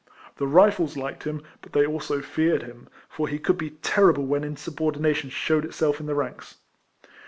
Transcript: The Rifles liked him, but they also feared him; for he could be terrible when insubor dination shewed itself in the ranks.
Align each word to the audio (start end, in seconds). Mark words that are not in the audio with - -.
The 0.37 0.47
Rifles 0.47 0.97
liked 0.97 1.25
him, 1.25 1.43
but 1.61 1.73
they 1.73 1.85
also 1.85 2.23
feared 2.23 2.63
him; 2.63 2.89
for 3.07 3.27
he 3.27 3.37
could 3.37 3.59
be 3.59 3.69
terrible 3.83 4.25
when 4.25 4.41
insubor 4.43 4.91
dination 4.97 5.29
shewed 5.29 5.63
itself 5.63 5.99
in 5.99 6.07
the 6.07 6.15
ranks. 6.15 6.55